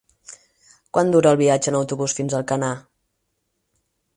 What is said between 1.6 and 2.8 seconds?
en autobús fins a Alcanar?